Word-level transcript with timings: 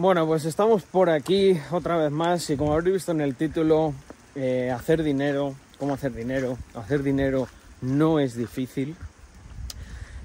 Bueno, 0.00 0.26
pues 0.26 0.46
estamos 0.46 0.82
por 0.84 1.10
aquí 1.10 1.60
otra 1.70 1.98
vez 1.98 2.10
más 2.10 2.48
y 2.48 2.56
como 2.56 2.72
habréis 2.72 2.94
visto 2.94 3.12
en 3.12 3.20
el 3.20 3.34
título, 3.34 3.92
eh, 4.34 4.70
hacer 4.74 5.02
dinero, 5.02 5.54
cómo 5.78 5.92
hacer 5.92 6.14
dinero, 6.14 6.56
hacer 6.74 7.02
dinero 7.02 7.48
no 7.82 8.18
es 8.18 8.34
difícil. 8.34 8.96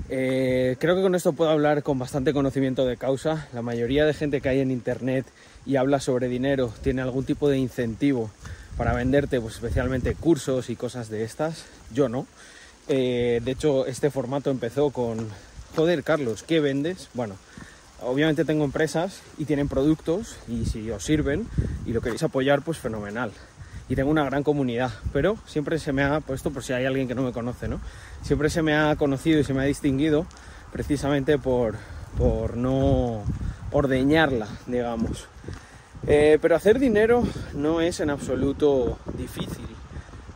Eh, 0.07 0.77
creo 0.79 0.95
que 0.95 1.01
con 1.01 1.13
esto 1.13 1.33
puedo 1.33 1.51
hablar 1.51 1.83
con 1.83 1.99
bastante 1.99 2.31
conocimiento 2.31 2.85
de 2.85 2.95
causa. 2.95 3.49
La 3.51 3.61
mayoría 3.61 4.05
de 4.05 4.13
gente 4.13 4.39
que 4.39 4.47
hay 4.47 4.61
en 4.61 4.71
internet 4.71 5.25
y 5.65 5.75
habla 5.75 5.99
sobre 5.99 6.29
dinero 6.29 6.73
tiene 6.81 7.01
algún 7.01 7.25
tipo 7.25 7.49
de 7.49 7.57
incentivo 7.57 8.31
para 8.77 8.93
venderte, 8.93 9.41
pues 9.41 9.55
especialmente 9.55 10.15
cursos 10.15 10.69
y 10.69 10.77
cosas 10.77 11.09
de 11.09 11.25
estas. 11.25 11.65
Yo 11.91 12.07
no. 12.07 12.27
Eh, 12.87 13.41
de 13.43 13.51
hecho, 13.51 13.87
este 13.87 14.09
formato 14.09 14.51
empezó 14.51 14.91
con, 14.91 15.27
joder, 15.75 16.01
Carlos, 16.05 16.43
¿qué 16.43 16.61
vendes? 16.61 17.09
Bueno, 17.13 17.35
obviamente 18.05 18.45
tengo 18.45 18.63
empresas 18.63 19.21
y 19.37 19.45
tienen 19.45 19.67
productos 19.67 20.37
y 20.47 20.65
si 20.65 20.89
os 20.91 21.03
sirven 21.03 21.47
y 21.85 21.93
lo 21.93 22.01
queréis 22.01 22.23
apoyar, 22.23 22.61
pues 22.61 22.77
fenomenal. 22.77 23.31
Y 23.89 23.95
tengo 23.95 24.09
una 24.09 24.25
gran 24.25 24.43
comunidad, 24.43 24.91
pero 25.11 25.37
siempre 25.45 25.77
se 25.79 25.93
me 25.93 26.03
ha 26.03 26.19
puesto, 26.19 26.51
por 26.51 26.63
si 26.63 26.73
hay 26.73 26.85
alguien 26.85 27.07
que 27.07 27.15
no 27.15 27.21
me 27.21 27.31
conoce, 27.31 27.67
¿no? 27.67 27.79
Siempre 28.23 28.49
se 28.49 28.61
me 28.61 28.75
ha 28.75 28.95
conocido 28.95 29.39
y 29.39 29.43
se 29.43 29.53
me 29.53 29.61
ha 29.61 29.65
distinguido 29.65 30.25
precisamente 30.71 31.37
por, 31.37 31.75
por 32.17 32.57
no 32.57 33.23
ordeñarla, 33.71 34.47
digamos. 34.67 35.27
Eh, 36.07 36.37
pero 36.41 36.55
hacer 36.55 36.79
dinero 36.79 37.23
no 37.53 37.81
es 37.81 37.99
en 37.99 38.09
absoluto 38.09 38.97
difícil. 39.17 39.67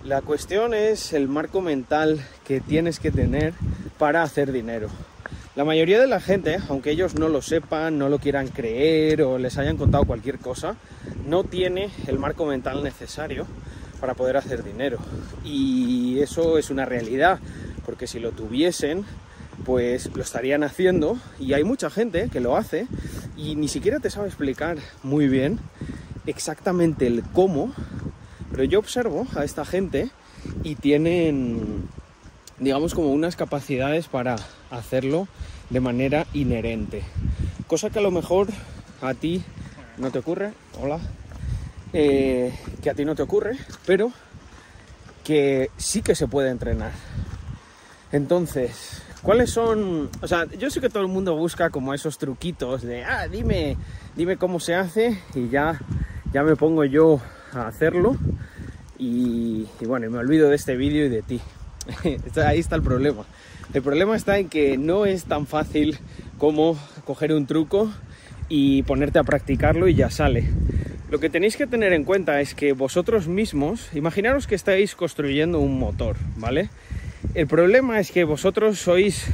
La 0.04 0.22
cuestión 0.22 0.74
es 0.74 1.14
el 1.14 1.28
marco 1.28 1.62
mental 1.62 2.24
que 2.46 2.62
tienes 2.62 3.00
que 3.00 3.12
tener 3.12 3.54
para 3.98 4.24
hacer 4.24 4.52
dinero. 4.52 4.90
La 5.60 5.66
mayoría 5.66 6.00
de 6.00 6.08
la 6.08 6.22
gente, 6.22 6.58
aunque 6.70 6.92
ellos 6.92 7.16
no 7.16 7.28
lo 7.28 7.42
sepan, 7.42 7.98
no 7.98 8.08
lo 8.08 8.20
quieran 8.20 8.48
creer 8.48 9.24
o 9.24 9.38
les 9.38 9.58
hayan 9.58 9.76
contado 9.76 10.06
cualquier 10.06 10.40
cosa, 10.40 10.78
no 11.28 11.44
tiene 11.44 11.90
el 12.08 12.18
marco 12.18 12.46
mental 12.46 12.82
necesario 12.82 13.46
para 14.00 14.14
poder 14.14 14.38
hacer 14.38 14.64
dinero. 14.64 15.00
Y 15.44 16.22
eso 16.22 16.58
es 16.58 16.70
una 16.70 16.86
realidad, 16.86 17.40
porque 17.86 18.08
si 18.08 18.22
lo 18.22 18.32
tuviesen, 18.32 19.04
pues 19.66 20.10
lo 20.16 20.24
estarían 20.24 20.64
haciendo 20.64 21.18
y 21.42 21.52
hay 21.52 21.66
mucha 21.66 21.90
gente 21.90 22.30
que 22.30 22.40
lo 22.40 22.56
hace 22.56 22.88
y 23.36 23.58
ni 23.58 23.68
siquiera 23.68 24.00
te 24.00 24.10
sabe 24.10 24.28
explicar 24.28 24.78
muy 25.04 25.28
bien 25.28 25.60
exactamente 26.26 27.06
el 27.06 27.22
cómo, 27.34 27.74
pero 28.52 28.64
yo 28.64 28.80
observo 28.80 29.28
a 29.36 29.44
esta 29.44 29.66
gente 29.66 30.10
y 30.64 30.76
tienen 30.76 31.90
digamos 32.60 32.94
como 32.94 33.12
unas 33.12 33.36
capacidades 33.36 34.08
para 34.08 34.38
hacerlo 34.72 35.28
de 35.70 35.80
manera 35.80 36.26
inherente. 36.34 37.04
Cosa 37.68 37.90
que 37.90 38.00
a 38.00 38.02
lo 38.02 38.12
mejor 38.12 38.48
a 39.02 39.14
ti 39.14 39.44
no 39.98 40.12
te 40.12 40.20
ocurre, 40.20 40.54
hola, 40.80 41.00
eh, 41.94 42.54
que 42.82 42.90
a 42.90 42.94
ti 42.94 43.06
no 43.06 43.16
te 43.16 43.22
ocurre, 43.22 43.58
pero 43.86 44.12
que 45.24 45.70
sí 45.78 46.02
que 46.02 46.16
se 46.16 46.28
puede 46.28 46.50
entrenar. 46.50 46.92
Entonces, 48.12 49.04
¿cuáles 49.22 49.52
son? 49.52 50.10
O 50.22 50.28
sea, 50.28 50.46
yo 50.58 50.70
sé 50.70 50.82
que 50.82 50.90
todo 50.90 51.04
el 51.04 51.10
mundo 51.10 51.36
busca 51.36 51.70
como 51.70 51.94
esos 51.94 52.18
truquitos 52.18 52.82
de, 52.82 53.04
ah, 53.04 53.28
dime, 53.28 53.78
dime 54.16 54.38
cómo 54.38 54.60
se 54.60 54.76
hace 54.76 55.20
y 55.36 55.50
ya, 55.50 55.80
ya 56.34 56.44
me 56.44 56.56
pongo 56.56 56.84
yo 56.86 57.22
a 57.54 57.68
hacerlo. 57.68 58.18
Y, 58.98 59.68
y 59.80 59.86
bueno, 59.86 60.10
me 60.10 60.18
olvido 60.18 60.50
de 60.50 60.56
este 60.56 60.76
vídeo 60.76 61.06
y 61.06 61.10
de 61.10 61.22
ti. 61.22 61.40
Ahí 62.44 62.60
está 62.60 62.76
el 62.76 62.82
problema. 62.82 63.24
El 63.72 63.84
problema 63.84 64.16
está 64.16 64.40
en 64.40 64.50
que 64.50 64.78
no 64.78 65.06
es 65.06 65.26
tan 65.26 65.46
fácil 65.46 66.00
como 66.40 66.76
coger 67.06 67.34
un 67.34 67.46
truco 67.46 67.92
y 68.50 68.82
ponerte 68.82 69.20
a 69.20 69.24
practicarlo 69.24 69.88
y 69.88 69.94
ya 69.94 70.10
sale. 70.10 70.46
Lo 71.12 71.20
que 71.20 71.30
tenéis 71.30 71.56
que 71.56 71.68
tener 71.68 71.94
en 71.94 72.04
cuenta 72.04 72.42
es 72.42 72.56
que 72.56 72.74
vosotros 72.74 73.28
mismos, 73.28 73.90
imaginaros 73.94 74.48
que 74.48 74.56
estáis 74.56 74.96
construyendo 74.96 75.60
un 75.60 75.78
motor, 75.78 76.18
¿vale? 76.38 76.70
El 77.36 77.46
problema 77.46 78.00
es 78.00 78.12
que 78.12 78.24
vosotros 78.24 78.80
sois 78.80 79.28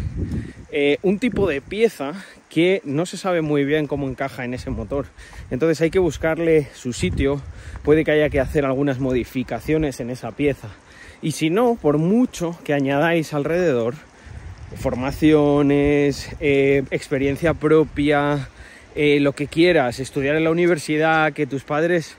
eh, 0.69 0.97
un 1.01 1.17
tipo 1.17 1.47
de 1.47 1.61
pieza 1.61 2.11
que 2.49 2.81
no 2.83 3.05
se 3.05 3.15
sabe 3.15 3.41
muy 3.41 3.63
bien 3.63 3.87
cómo 3.87 4.09
encaja 4.09 4.43
en 4.43 4.53
ese 4.53 4.69
motor. 4.69 5.05
Entonces 5.49 5.79
hay 5.79 5.91
que 5.91 5.99
buscarle 5.99 6.67
su 6.73 6.91
sitio, 6.91 7.41
puede 7.83 8.03
que 8.03 8.11
haya 8.11 8.29
que 8.29 8.41
hacer 8.41 8.65
algunas 8.65 8.99
modificaciones 8.99 10.01
en 10.01 10.09
esa 10.09 10.31
pieza. 10.31 10.67
Y 11.21 11.31
si 11.31 11.49
no, 11.49 11.75
por 11.75 11.97
mucho 11.99 12.59
que 12.65 12.73
añadáis 12.73 13.33
alrededor, 13.33 13.95
formaciones, 14.75 16.29
eh, 16.39 16.83
experiencia 16.91 17.53
propia, 17.53 18.49
eh, 18.95 19.19
lo 19.19 19.33
que 19.33 19.47
quieras, 19.47 19.99
estudiar 19.99 20.35
en 20.35 20.43
la 20.43 20.51
universidad, 20.51 21.33
que 21.33 21.45
tus 21.45 21.63
padres 21.63 22.17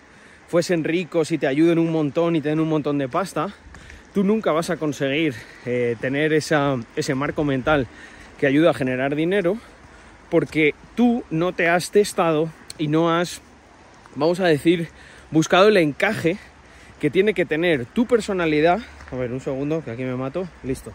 fuesen 0.48 0.84
ricos 0.84 1.32
y 1.32 1.38
te 1.38 1.46
ayuden 1.46 1.78
un 1.78 1.90
montón 1.90 2.36
y 2.36 2.40
te 2.40 2.50
den 2.50 2.60
un 2.60 2.68
montón 2.68 2.98
de 2.98 3.08
pasta, 3.08 3.54
tú 4.14 4.24
nunca 4.24 4.52
vas 4.52 4.70
a 4.70 4.76
conseguir 4.76 5.34
eh, 5.64 5.96
tener 6.00 6.32
ese 6.32 7.14
marco 7.14 7.44
mental 7.44 7.86
que 8.38 8.46
ayuda 8.46 8.70
a 8.70 8.74
generar 8.74 9.16
dinero 9.16 9.58
porque 10.30 10.74
tú 10.94 11.24
no 11.30 11.52
te 11.52 11.68
has 11.68 11.90
testado 11.90 12.50
y 12.78 12.88
no 12.88 13.10
has, 13.10 13.40
vamos 14.14 14.40
a 14.40 14.46
decir, 14.46 14.88
buscado 15.30 15.68
el 15.68 15.76
encaje 15.76 16.38
que 17.00 17.10
tiene 17.10 17.34
que 17.34 17.44
tener 17.44 17.86
tu 17.86 18.06
personalidad. 18.06 18.80
A 19.12 19.16
ver, 19.16 19.32
un 19.32 19.40
segundo, 19.40 19.82
que 19.84 19.90
aquí 19.92 20.02
me 20.02 20.16
mato. 20.16 20.48
Listo. 20.62 20.92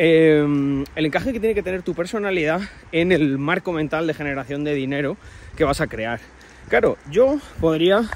Em, 0.00 0.84
el 0.94 1.06
encaje 1.06 1.32
que 1.32 1.40
tiene 1.40 1.56
que 1.56 1.62
tener 1.64 1.82
tu 1.82 1.92
personalidad 1.92 2.60
en 2.92 3.10
el 3.10 3.36
marco 3.36 3.72
mental 3.72 4.06
de 4.06 4.14
generación 4.14 4.62
de 4.62 4.72
dinero 4.72 5.16
que 5.56 5.64
vas 5.64 5.80
a 5.80 5.88
crear. 5.88 6.20
Claro, 6.68 6.96
yo 7.10 7.40
podría 7.60 8.08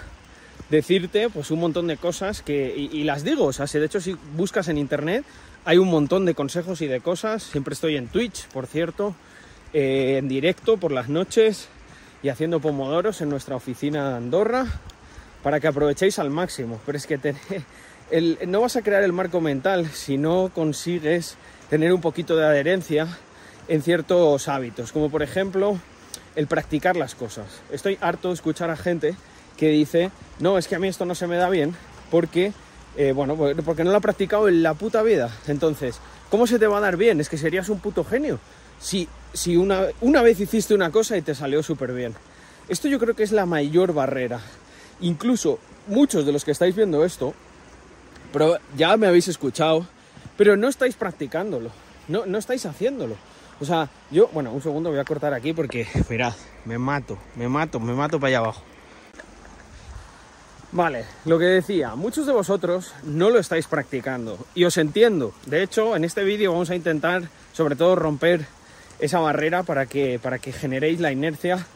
decirte 0.70 1.28
pues 1.28 1.50
un 1.50 1.58
montón 1.58 1.88
de 1.88 1.96
cosas 1.96 2.40
que 2.40 2.72
y, 2.76 3.02
las 3.02 3.24
digo, 3.24 3.46
o 3.46 3.52
sea, 3.52 3.66
si 3.66 3.80
de 3.80 3.86
hecho 3.86 4.00
si 4.00 4.16
buscas 4.36 4.68
en 4.68 4.78
internet 4.78 5.24
hay 5.64 5.78
un 5.78 5.88
montón 5.88 6.24
de 6.24 6.34
consejos 6.34 6.80
y 6.82 6.86
de 6.86 7.00
cosas. 7.00 7.42
Siempre 7.42 7.74
estoy 7.74 7.96
en 7.96 8.06
Twitch, 8.06 8.46
por 8.50 8.68
cierto, 8.68 9.16
eh, 9.72 10.18
en 10.18 10.28
directo 10.28 10.76
por 10.76 10.92
las 10.92 11.08
noches 11.08 11.68
y 12.22 12.28
haciendo 12.28 12.60
pomodoros 12.60 13.20
en 13.22 13.28
nuestra 13.28 13.56
oficina 13.56 14.10
de 14.10 14.16
Andorra 14.18 14.66
para 15.42 15.58
que 15.58 15.66
aprovechéis 15.66 16.20
al 16.20 16.30
máximo. 16.30 16.80
Pero 16.86 16.96
es 16.96 17.08
que 17.08 17.18
no 18.46 18.60
vas 18.60 18.76
a 18.76 18.82
crear 18.82 19.02
el 19.02 19.12
marco 19.12 19.40
mental 19.40 19.88
si 19.90 20.18
no 20.18 20.50
consigues 20.54 21.36
tener 21.70 21.92
un 21.92 22.00
poquito 22.00 22.36
de 22.36 22.44
adherencia 22.44 23.08
en 23.68 23.82
ciertos 23.82 24.48
hábitos, 24.48 24.92
como 24.92 25.10
por 25.10 25.22
ejemplo 25.22 25.78
el 26.36 26.46
practicar 26.46 26.96
las 26.96 27.14
cosas. 27.14 27.46
Estoy 27.70 27.98
harto 28.00 28.28
de 28.28 28.34
escuchar 28.34 28.70
a 28.70 28.76
gente 28.76 29.14
que 29.56 29.68
dice, 29.68 30.10
no, 30.40 30.58
es 30.58 30.68
que 30.68 30.74
a 30.74 30.78
mí 30.78 30.88
esto 30.88 31.04
no 31.04 31.14
se 31.14 31.26
me 31.26 31.36
da 31.36 31.48
bien 31.48 31.74
porque, 32.10 32.52
eh, 32.96 33.12
bueno, 33.12 33.36
porque 33.64 33.84
no 33.84 33.90
lo 33.90 33.96
ha 33.96 34.00
practicado 34.00 34.48
en 34.48 34.62
la 34.62 34.74
puta 34.74 35.02
vida. 35.02 35.30
Entonces, 35.46 35.98
¿cómo 36.30 36.46
se 36.46 36.58
te 36.58 36.66
va 36.66 36.78
a 36.78 36.80
dar 36.80 36.96
bien? 36.96 37.20
Es 37.20 37.28
que 37.28 37.38
serías 37.38 37.68
un 37.68 37.80
puto 37.80 38.04
genio 38.04 38.38
si, 38.82 39.08
si 39.32 39.56
una, 39.56 39.86
una 40.00 40.22
vez 40.22 40.40
hiciste 40.40 40.74
una 40.74 40.90
cosa 40.90 41.16
y 41.16 41.22
te 41.22 41.34
salió 41.34 41.62
súper 41.62 41.92
bien. 41.92 42.14
Esto 42.68 42.88
yo 42.88 42.98
creo 42.98 43.14
que 43.14 43.22
es 43.22 43.32
la 43.32 43.46
mayor 43.46 43.94
barrera. 43.94 44.40
Incluso 45.00 45.58
muchos 45.86 46.26
de 46.26 46.32
los 46.32 46.44
que 46.44 46.50
estáis 46.50 46.76
viendo 46.76 47.04
esto, 47.04 47.34
pero 48.32 48.58
ya 48.76 48.96
me 48.96 49.06
habéis 49.06 49.28
escuchado, 49.28 49.86
pero 50.36 50.56
no 50.56 50.68
estáis 50.68 50.94
practicándolo, 50.94 51.70
no, 52.08 52.26
no 52.26 52.38
estáis 52.38 52.66
haciéndolo. 52.66 53.16
O 53.60 53.64
sea, 53.64 53.88
yo, 54.10 54.28
bueno, 54.32 54.50
un 54.50 54.62
segundo 54.62 54.90
voy 54.90 54.98
a 54.98 55.04
cortar 55.04 55.34
aquí 55.34 55.52
porque, 55.52 55.86
mirad, 56.08 56.34
me 56.64 56.78
mato, 56.78 57.18
me 57.36 57.48
mato, 57.48 57.78
me 57.78 57.92
mato 57.92 58.18
para 58.18 58.28
allá 58.28 58.38
abajo. 58.38 58.62
Vale, 60.72 61.04
lo 61.26 61.38
que 61.38 61.44
decía, 61.44 61.94
muchos 61.94 62.26
de 62.26 62.32
vosotros 62.32 62.94
no 63.04 63.28
lo 63.28 63.38
estáis 63.38 63.66
practicando 63.66 64.38
y 64.54 64.64
os 64.64 64.78
entiendo. 64.78 65.34
De 65.44 65.62
hecho, 65.62 65.94
en 65.94 66.04
este 66.04 66.24
vídeo 66.24 66.52
vamos 66.52 66.70
a 66.70 66.74
intentar 66.74 67.24
sobre 67.52 67.76
todo 67.76 67.94
romper 67.94 68.46
esa 68.98 69.18
barrera 69.18 69.64
para 69.64 69.84
que, 69.84 70.18
para 70.18 70.38
que 70.38 70.50
generéis 70.50 70.98
la 70.98 71.12
inercia 71.12 71.66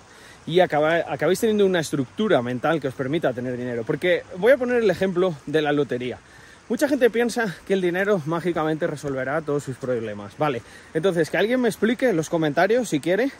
y 0.46 0.60
acabáis 0.60 1.40
teniendo 1.40 1.66
una 1.66 1.80
estructura 1.80 2.40
mental 2.40 2.80
que 2.80 2.88
os 2.88 2.94
permita 2.94 3.34
tener 3.34 3.56
dinero. 3.56 3.84
Porque 3.84 4.22
voy 4.38 4.52
a 4.52 4.56
poner 4.56 4.82
el 4.82 4.88
ejemplo 4.88 5.34
de 5.44 5.60
la 5.60 5.72
lotería. 5.72 6.18
Mucha 6.68 6.88
gente 6.88 7.10
piensa 7.10 7.54
que 7.66 7.74
el 7.74 7.80
dinero 7.80 8.20
mágicamente 8.26 8.86
resolverá 8.86 9.40
todos 9.40 9.64
sus 9.64 9.76
problemas. 9.76 10.36
Vale, 10.36 10.62
entonces 10.94 11.30
que 11.30 11.36
alguien 11.36 11.60
me 11.60 11.68
explique 11.68 12.10
en 12.10 12.16
los 12.16 12.28
comentarios 12.28 12.88
si 12.88 13.00
quiere 13.00 13.30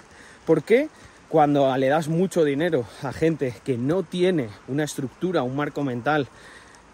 por 0.46 0.62
qué 0.62 0.88
cuando 1.28 1.76
le 1.76 1.88
das 1.88 2.08
mucho 2.08 2.44
dinero 2.44 2.86
a 3.02 3.12
gente 3.12 3.54
que 3.64 3.76
no 3.76 4.04
tiene 4.04 4.48
una 4.68 4.84
estructura, 4.84 5.42
un 5.42 5.56
marco 5.56 5.82
mental, 5.82 6.28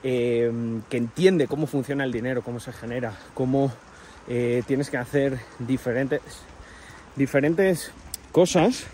eh, 0.02 0.50
que 0.88 0.96
entiende 0.96 1.46
cómo 1.46 1.67
funciona 1.67 2.05
el 2.05 2.12
dinero, 2.12 2.43
cómo 2.43 2.61
se 2.61 2.73
genera, 2.73 3.12
cómo 3.34 3.73
eh, 4.26 4.62
tienes 4.67 4.88
que 4.88 4.96
hacer 4.96 5.38
diferentes, 5.58 6.23
diferentes 7.14 7.93
cosas 8.32 8.87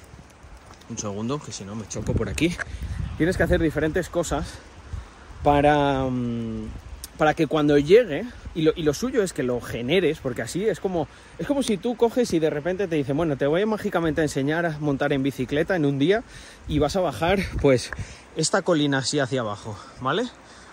un 0.90 0.96
segundo, 0.96 1.38
que 1.38 1.52
si 1.52 1.64
no 1.64 1.74
me 1.74 1.86
choco 1.86 2.14
por 2.14 2.28
aquí. 2.28 2.56
Tienes 3.18 3.36
que 3.36 3.42
hacer 3.42 3.60
diferentes 3.60 4.08
cosas 4.08 4.54
para, 5.42 6.04
mm, 6.04 6.68
para 7.18 7.34
que 7.34 7.46
cuando 7.46 7.76
llegue, 7.76 8.24
y 8.54 8.62
lo, 8.62 8.72
y 8.74 8.82
lo, 8.82 8.94
suyo 8.94 9.22
es 9.22 9.32
que 9.32 9.42
lo 9.42 9.60
generes, 9.60 10.20
porque 10.20 10.42
así 10.42 10.66
es 10.66 10.80
como, 10.80 11.08
es 11.38 11.46
como 11.46 11.62
si 11.62 11.76
tú 11.76 11.96
coges 11.96 12.32
y 12.32 12.38
de 12.38 12.48
repente 12.48 12.86
te 12.86 12.96
dicen, 12.96 13.16
bueno, 13.16 13.36
te 13.36 13.46
voy 13.46 13.62
a 13.62 13.66
mágicamente 13.66 14.20
a 14.20 14.24
enseñar 14.24 14.64
a 14.64 14.78
montar 14.78 15.12
en 15.12 15.22
bicicleta 15.22 15.76
en 15.76 15.84
un 15.84 15.98
día 15.98 16.22
y 16.68 16.78
vas 16.78 16.96
a 16.96 17.00
bajar 17.00 17.40
pues 17.60 17.90
esta 18.36 18.62
colina 18.62 18.98
así 18.98 19.18
hacia 19.18 19.40
abajo, 19.40 19.76
¿vale? 20.00 20.28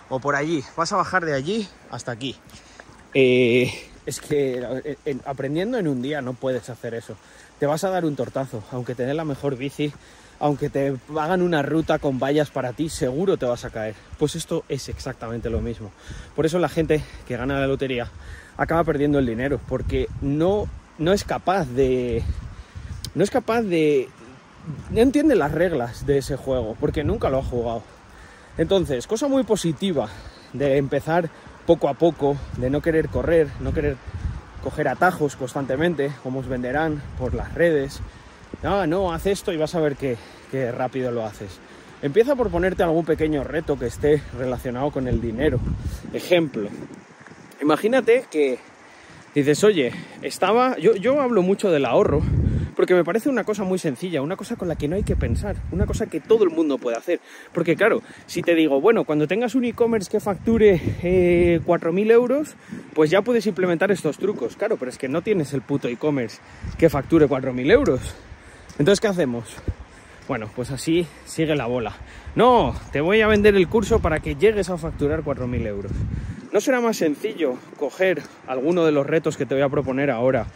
O 0.08 0.20
por 0.20 0.36
allí, 0.36 0.62
vas 0.76 0.92
a 0.92 0.96
bajar 0.96 1.24
de 1.24 1.34
allí 1.34 1.68
hasta 1.90 2.12
aquí. 2.12 2.36
Eh, 3.12 3.72
es 4.06 4.20
que 4.20 4.96
eh, 5.04 5.16
aprendiendo 5.24 5.78
en 5.78 5.88
un 5.88 6.00
día 6.00 6.22
no 6.22 6.34
puedes 6.34 6.70
hacer 6.70 6.94
eso. 6.94 7.16
Te 7.58 7.66
vas 7.66 7.82
a 7.82 7.90
dar 7.90 8.04
un 8.04 8.14
tortazo, 8.14 8.62
aunque 8.70 8.94
te 8.94 9.04
den 9.04 9.16
la 9.16 9.24
mejor 9.24 9.56
bici, 9.56 9.92
aunque 10.38 10.70
te 10.70 10.96
hagan 11.18 11.42
una 11.42 11.62
ruta 11.62 11.98
con 11.98 12.18
vallas 12.18 12.50
para 12.50 12.72
ti, 12.72 12.88
seguro 12.88 13.36
te 13.36 13.46
vas 13.46 13.64
a 13.64 13.70
caer. 13.70 13.94
Pues 14.18 14.34
esto 14.36 14.64
es 14.68 14.88
exactamente 14.88 15.50
lo 15.50 15.60
mismo. 15.60 15.90
Por 16.34 16.46
eso 16.46 16.58
la 16.58 16.68
gente 16.68 17.02
que 17.26 17.36
gana 17.36 17.60
la 17.60 17.66
lotería 17.66 18.10
acaba 18.56 18.84
perdiendo 18.84 19.18
el 19.18 19.26
dinero, 19.26 19.60
porque 19.68 20.08
no, 20.20 20.66
no 20.98 21.12
es 21.12 21.24
capaz 21.24 21.66
de. 21.66 22.22
No 23.14 23.24
es 23.24 23.30
capaz 23.30 23.62
de. 23.62 24.08
No 24.90 25.00
entiende 25.00 25.36
las 25.36 25.52
reglas 25.52 26.06
de 26.06 26.18
ese 26.18 26.36
juego, 26.36 26.76
porque 26.80 27.04
nunca 27.04 27.30
lo 27.30 27.38
ha 27.38 27.42
jugado. 27.42 27.82
Entonces, 28.58 29.06
cosa 29.06 29.28
muy 29.28 29.44
positiva 29.44 30.08
de 30.52 30.76
empezar 30.78 31.30
poco 31.66 31.88
a 31.88 31.94
poco, 31.94 32.36
de 32.56 32.70
no 32.70 32.80
querer 32.80 33.08
correr, 33.08 33.48
no 33.60 33.72
querer 33.72 33.96
coger 34.62 34.88
atajos 34.88 35.36
constantemente, 35.36 36.10
como 36.22 36.40
os 36.40 36.48
venderán 36.48 37.02
por 37.18 37.34
las 37.34 37.54
redes. 37.54 38.00
Ah, 38.62 38.86
no, 38.86 39.12
haz 39.12 39.26
esto 39.26 39.52
y 39.52 39.56
vas 39.56 39.74
a 39.74 39.80
ver 39.80 39.96
qué, 39.96 40.16
rápido 40.72 41.10
lo 41.12 41.24
haces. 41.24 41.60
Empieza 42.02 42.34
por 42.34 42.50
ponerte 42.50 42.82
algún 42.82 43.04
pequeño 43.04 43.44
reto 43.44 43.78
que 43.78 43.86
esté 43.86 44.22
relacionado 44.38 44.90
con 44.90 45.08
el 45.08 45.20
dinero. 45.20 45.60
Ejemplo, 46.12 46.68
imagínate 47.60 48.24
que 48.30 48.58
dices, 49.34 49.62
oye, 49.64 49.92
estaba, 50.22 50.76
yo, 50.78 50.96
yo 50.96 51.20
hablo 51.20 51.42
mucho 51.42 51.70
del 51.70 51.84
ahorro, 51.84 52.22
porque 52.76 52.94
me 52.94 53.04
parece 53.04 53.28
una 53.28 53.44
cosa 53.44 53.64
muy 53.64 53.78
sencilla, 53.78 54.20
una 54.20 54.36
cosa 54.36 54.56
con 54.56 54.68
la 54.68 54.76
que 54.76 54.86
no 54.86 54.96
hay 54.96 55.02
que 55.02 55.16
pensar, 55.16 55.56
una 55.72 55.86
cosa 55.86 56.06
que 56.06 56.20
todo 56.20 56.44
el 56.44 56.50
mundo 56.50 56.76
puede 56.76 56.96
hacer. 56.96 57.20
Porque 57.52 57.74
claro, 57.74 58.02
si 58.26 58.42
te 58.42 58.54
digo, 58.54 58.80
bueno, 58.80 59.04
cuando 59.04 59.26
tengas 59.26 59.54
un 59.54 59.64
e-commerce 59.64 60.10
que 60.10 60.20
facture 60.20 60.80
eh, 61.02 61.60
4.000 61.64 62.10
euros, 62.12 62.54
pues 62.94 63.10
ya 63.10 63.22
puedes 63.22 63.46
implementar 63.46 63.90
estos 63.90 64.18
trucos. 64.18 64.56
Claro, 64.56 64.76
pero 64.76 64.90
es 64.90 64.98
que 64.98 65.08
no 65.08 65.22
tienes 65.22 65.54
el 65.54 65.62
puto 65.62 65.88
e-commerce 65.88 66.38
que 66.78 66.90
facture 66.90 67.26
4.000 67.26 67.72
euros. 67.72 68.14
Entonces, 68.78 69.00
¿qué 69.00 69.08
hacemos? 69.08 69.44
Bueno, 70.28 70.50
pues 70.54 70.70
así 70.70 71.06
sigue 71.24 71.56
la 71.56 71.66
bola. 71.66 71.96
No, 72.34 72.74
te 72.92 73.00
voy 73.00 73.22
a 73.22 73.26
vender 73.26 73.54
el 73.54 73.68
curso 73.68 74.00
para 74.00 74.20
que 74.20 74.34
llegues 74.34 74.68
a 74.68 74.76
facturar 74.76 75.22
4.000 75.22 75.66
euros. 75.66 75.92
¿No 76.52 76.60
será 76.60 76.80
más 76.80 76.96
sencillo 76.96 77.54
coger 77.78 78.22
alguno 78.46 78.84
de 78.84 78.92
los 78.92 79.06
retos 79.06 79.36
que 79.36 79.46
te 79.46 79.54
voy 79.54 79.62
a 79.62 79.68
proponer 79.68 80.10
ahora 80.10 80.46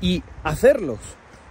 y 0.00 0.22
hacerlos? 0.44 0.98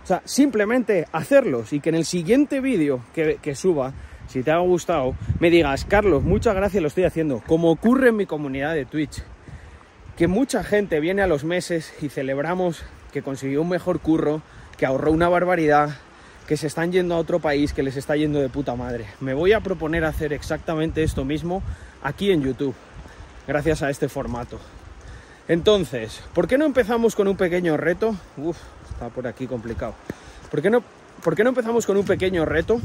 O 0.03 0.07
sea, 0.07 0.21
simplemente 0.25 1.07
hacerlos 1.11 1.73
y 1.73 1.79
que 1.79 1.89
en 1.89 1.95
el 1.95 2.05
siguiente 2.05 2.59
vídeo 2.61 3.01
que, 3.13 3.39
que 3.41 3.55
suba, 3.55 3.93
si 4.27 4.43
te 4.43 4.51
ha 4.51 4.57
gustado, 4.59 5.15
me 5.39 5.49
digas, 5.49 5.85
Carlos, 5.85 6.23
muchas 6.23 6.55
gracias, 6.55 6.81
lo 6.81 6.87
estoy 6.87 7.05
haciendo, 7.05 7.41
como 7.47 7.71
ocurre 7.71 8.09
en 8.09 8.17
mi 8.17 8.25
comunidad 8.25 8.75
de 8.75 8.85
Twitch, 8.85 9.23
que 10.17 10.27
mucha 10.27 10.63
gente 10.63 10.99
viene 10.99 11.21
a 11.21 11.27
los 11.27 11.43
meses 11.43 11.93
y 12.01 12.09
celebramos 12.09 12.83
que 13.11 13.21
consiguió 13.21 13.61
un 13.61 13.69
mejor 13.69 13.99
curro, 13.99 14.41
que 14.77 14.85
ahorró 14.85 15.11
una 15.11 15.29
barbaridad, 15.29 15.97
que 16.49 16.57
se 16.57 16.65
están 16.65 16.91
yendo 16.91 17.13
a 17.13 17.19
otro 17.19 17.37
país, 17.39 17.73
que 17.73 17.83
les 17.83 17.95
está 17.95 18.15
yendo 18.15 18.39
de 18.39 18.49
puta 18.49 18.73
madre. 18.73 19.05
Me 19.19 19.35
voy 19.35 19.53
a 19.53 19.59
proponer 19.59 20.03
hacer 20.03 20.33
exactamente 20.33 21.03
esto 21.03 21.23
mismo 21.23 21.61
aquí 22.01 22.31
en 22.31 22.41
YouTube, 22.41 22.73
gracias 23.47 23.83
a 23.83 23.91
este 23.91 24.09
formato. 24.09 24.59
Entonces, 25.47 26.23
¿por 26.33 26.47
qué 26.47 26.57
no 26.57 26.65
empezamos 26.65 27.15
con 27.15 27.27
un 27.27 27.37
pequeño 27.37 27.77
reto? 27.77 28.15
Uf, 28.35 28.57
está 28.89 29.09
por 29.09 29.27
aquí 29.27 29.45
complicado. 29.45 29.93
¿Por 30.49 30.63
qué 30.63 30.71
no, 30.71 30.83
por 31.23 31.35
qué 31.35 31.43
no 31.43 31.49
empezamos 31.49 31.85
con 31.85 31.97
un 31.97 32.05
pequeño 32.05 32.45
reto? 32.45 32.81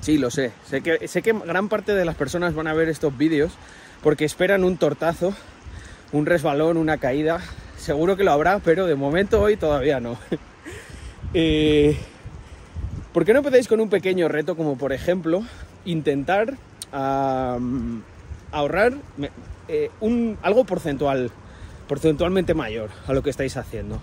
Sí, 0.00 0.16
lo 0.16 0.30
sé. 0.30 0.52
Sé 0.64 0.80
que, 0.80 1.08
sé 1.08 1.20
que 1.20 1.32
gran 1.32 1.68
parte 1.68 1.96
de 1.96 2.04
las 2.04 2.14
personas 2.14 2.54
van 2.54 2.68
a 2.68 2.74
ver 2.74 2.88
estos 2.88 3.18
vídeos 3.18 3.50
porque 4.04 4.24
esperan 4.24 4.62
un 4.62 4.76
tortazo, 4.76 5.34
un 6.12 6.26
resbalón, 6.26 6.76
una 6.76 6.98
caída. 6.98 7.40
Seguro 7.76 8.16
que 8.16 8.22
lo 8.22 8.30
habrá, 8.30 8.60
pero 8.60 8.86
de 8.86 8.94
momento 8.94 9.40
hoy 9.40 9.56
todavía 9.56 9.98
no. 9.98 10.16
eh, 11.34 11.98
¿Por 13.18 13.24
qué 13.24 13.32
no 13.32 13.40
empezáis 13.40 13.66
con 13.66 13.80
un 13.80 13.88
pequeño 13.88 14.28
reto 14.28 14.56
como 14.56 14.78
por 14.78 14.92
ejemplo 14.92 15.42
intentar 15.84 16.54
ahorrar 18.52 18.92
eh, 19.66 19.90
algo 20.40 20.64
porcentual, 20.64 21.32
porcentualmente 21.88 22.54
mayor 22.54 22.90
a 23.08 23.12
lo 23.14 23.24
que 23.24 23.30
estáis 23.30 23.56
haciendo? 23.56 24.00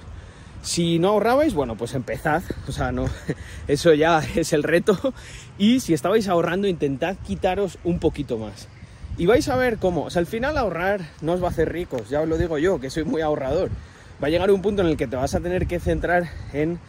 Si 0.63 0.99
no 0.99 1.11
ahorrabais, 1.11 1.53
bueno, 1.53 1.77
pues 1.77 1.93
empezad, 1.93 2.43
o 2.67 2.73
sea, 2.73 2.91
no, 2.91 3.05
eso 3.69 3.93
ya 3.93 4.21
es 4.35 4.51
el 4.51 4.63
reto. 4.63 4.99
Y 5.57 5.79
si 5.79 5.93
estabais 5.93 6.27
ahorrando, 6.27 6.67
intentad 6.67 7.15
quitaros 7.25 7.77
un 7.85 7.99
poquito 7.99 8.37
más. 8.37 8.67
Y 9.17 9.27
vais 9.27 9.47
a 9.47 9.55
ver 9.55 9.77
cómo, 9.77 10.03
o 10.03 10.09
sea, 10.09 10.19
al 10.19 10.25
final 10.25 10.57
ahorrar 10.57 10.99
no 11.21 11.31
os 11.31 11.41
va 11.41 11.47
a 11.47 11.51
hacer 11.51 11.71
ricos, 11.71 12.09
ya 12.09 12.19
os 12.19 12.27
lo 12.27 12.37
digo 12.37 12.57
yo, 12.57 12.81
que 12.81 12.89
soy 12.89 13.05
muy 13.05 13.21
ahorrador. 13.21 13.69
Va 14.21 14.27
a 14.27 14.29
llegar 14.29 14.51
un 14.51 14.61
punto 14.61 14.81
en 14.81 14.89
el 14.89 14.97
que 14.97 15.07
te 15.07 15.15
vas 15.15 15.35
a 15.35 15.39
tener 15.39 15.67
que 15.67 15.79
centrar 15.79 16.25
en 16.51 16.79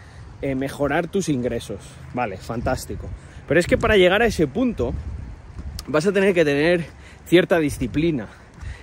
eh, 0.51 0.55
mejorar 0.55 1.09
tus 1.09 1.29
ingresos. 1.29 1.81
Vale, 2.15 2.37
fantástico. 2.37 3.09
Pero 3.49 3.61
es 3.61 3.67
que 3.67 3.79
para 3.79 3.97
llegar 3.97 4.23
a 4.23 4.27
ese 4.27 4.47
punto 4.47 4.93
vas 5.87 6.07
a 6.07 6.13
tener 6.13 6.35
que 6.35 6.45
tener 6.45 6.87
cierta 7.27 7.59
disciplina. 7.59 8.29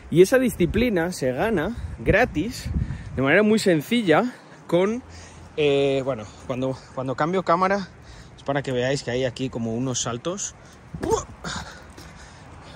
Y 0.10 0.22
esa 0.22 0.38
disciplina 0.38 1.12
se 1.12 1.32
gana 1.32 1.76
gratis, 2.00 2.70
de 3.16 3.22
manera 3.22 3.44
muy 3.44 3.60
sencilla, 3.60 4.34
con, 4.68 5.04
eh, 5.58 6.02
bueno, 6.06 6.26
cuando, 6.48 6.78
cuando 6.94 7.16
cambio 7.16 7.44
cámara, 7.44 7.88
es 8.38 8.44
para 8.44 8.62
que 8.62 8.72
veáis 8.72 9.04
que 9.04 9.12
hay 9.12 9.26
aquí 9.26 9.50
como 9.50 9.74
unos 9.74 10.02
saltos. 10.02 10.56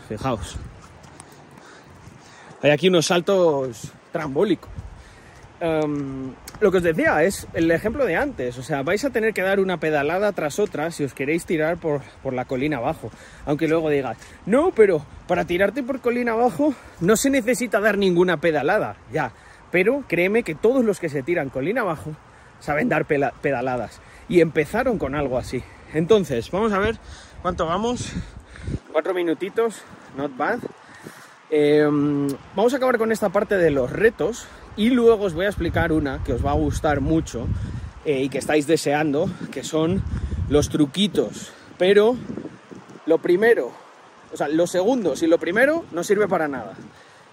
Fijaos. 0.07 0.57
Hay 2.61 2.71
aquí 2.71 2.87
unos 2.87 3.05
saltos 3.05 3.91
trambólicos. 4.11 4.76
Um, 5.59 6.33
lo 6.59 6.71
que 6.71 6.77
os 6.77 6.83
decía 6.83 7.23
es 7.23 7.47
el 7.53 7.71
ejemplo 7.71 8.05
de 8.05 8.15
antes, 8.15 8.59
o 8.59 8.63
sea, 8.63 8.83
vais 8.83 9.03
a 9.05 9.09
tener 9.09 9.33
que 9.33 9.41
dar 9.41 9.59
una 9.59 9.79
pedalada 9.79 10.31
tras 10.31 10.59
otra 10.59 10.91
si 10.91 11.03
os 11.03 11.15
queréis 11.15 11.45
tirar 11.45 11.77
por, 11.77 12.01
por, 12.21 12.33
la 12.33 12.45
colina 12.45 12.77
abajo. 12.77 13.09
Aunque 13.45 13.67
luego 13.67 13.89
digas, 13.89 14.17
no, 14.45 14.71
pero 14.71 15.03
para 15.27 15.45
tirarte 15.45 15.81
por 15.81 15.99
colina 15.99 16.33
abajo 16.33 16.75
no 16.99 17.15
se 17.15 17.31
necesita 17.31 17.79
dar 17.79 17.97
ninguna 17.97 18.37
pedalada, 18.37 18.97
ya. 19.11 19.31
Pero 19.71 20.03
créeme 20.07 20.43
que 20.43 20.53
todos 20.53 20.85
los 20.85 20.99
que 20.99 21.09
se 21.09 21.23
tiran 21.23 21.49
colina 21.49 21.81
abajo 21.81 22.11
saben 22.59 22.87
dar 22.87 23.05
pedaladas. 23.05 23.99
Y 24.29 24.41
empezaron 24.41 24.97
con 24.97 25.15
algo 25.15 25.37
así. 25.37 25.63
Entonces, 25.93 26.51
vamos 26.51 26.71
a 26.71 26.79
ver 26.79 26.97
cuánto 27.41 27.65
vamos. 27.65 28.13
Cuatro 28.91 29.13
minutitos, 29.13 29.81
not 30.15 30.35
bad. 30.37 30.59
Eh, 31.49 31.83
vamos 32.55 32.73
a 32.73 32.77
acabar 32.77 32.97
con 32.97 33.11
esta 33.11 33.29
parte 33.29 33.57
de 33.57 33.71
los 33.71 33.89
retos 33.91 34.47
y 34.77 34.91
luego 34.91 35.25
os 35.25 35.33
voy 35.33 35.45
a 35.45 35.49
explicar 35.49 35.91
una 35.91 36.23
que 36.23 36.33
os 36.33 36.45
va 36.45 36.51
a 36.51 36.55
gustar 36.55 37.01
mucho 37.01 37.47
eh, 38.05 38.21
y 38.23 38.29
que 38.29 38.37
estáis 38.37 38.67
deseando, 38.67 39.29
que 39.51 39.63
son 39.63 40.03
los 40.49 40.69
truquitos. 40.69 41.51
Pero 41.77 42.15
lo 43.07 43.17
primero, 43.17 43.71
o 44.31 44.37
sea, 44.37 44.47
lo 44.47 44.67
segundo, 44.67 45.15
si 45.15 45.27
lo 45.27 45.39
primero 45.39 45.83
no 45.91 46.03
sirve 46.03 46.27
para 46.27 46.47
nada. 46.47 46.75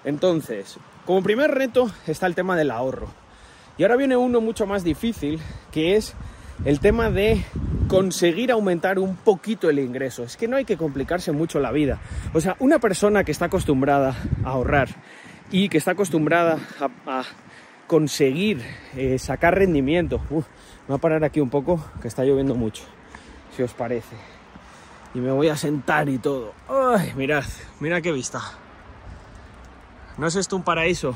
Entonces, 0.05 0.79
como 1.07 1.23
primer 1.23 1.51
reto 1.51 1.91
está 2.07 2.27
el 2.27 2.35
tema 2.35 2.57
del 2.57 2.71
ahorro. 2.71 3.09
Y 3.77 3.83
ahora 3.83 3.97
viene 3.97 4.17
uno 4.17 4.41
mucho 4.41 4.67
más 4.67 4.85
difícil, 4.85 5.41
que 5.71 5.97
es 5.97 6.15
el 6.65 6.81
tema 6.81 7.11
de 7.11 7.45
conseguir 7.89 8.53
aumentar 8.53 8.99
un 8.99 9.17
poquito 9.17 9.69
el 9.69 9.79
ingreso. 9.79 10.23
Es 10.23 10.37
que 10.37 10.49
no 10.49 10.57
hay 10.57 10.65
que 10.65 10.77
complicarse 10.77 11.33
mucho 11.33 11.59
la 11.61 11.73
vida. 11.73 12.01
O 12.33 12.41
sea, 12.41 12.57
una 12.61 12.79
persona 12.79 13.25
que 13.25 13.33
está 13.33 13.47
acostumbrada 13.47 14.17
a 14.45 14.51
ahorrar 14.51 14.89
y 15.55 15.69
que 15.69 15.79
está 15.79 15.93
acostumbrada 15.93 16.59
a, 17.07 17.23
conseguir 17.87 18.61
eh, 18.97 19.21
sacar 19.21 19.55
rendimiento. 19.57 20.21
Me 20.29 20.43
voy 20.89 20.97
a 20.97 20.99
parar 20.99 21.23
aquí 21.23 21.39
un 21.39 21.49
poco, 21.49 21.79
que 22.03 22.09
está 22.09 22.25
lloviendo 22.25 22.57
mucho, 22.57 22.83
si 23.57 23.63
os 23.63 23.73
parece. 23.73 24.17
Y 25.15 25.21
me 25.21 25.31
voy 25.31 25.51
a 25.51 25.57
sentar 25.57 26.09
y 26.09 26.19
todo. 26.19 26.55
¡Ay, 26.69 27.13
mirad! 27.15 27.45
Mira 27.79 28.01
qué 28.01 28.11
vista. 28.11 28.41
¿No 30.19 30.27
es 30.27 30.35
esto 30.35 30.57
un 30.57 30.65
paraíso? 30.65 31.15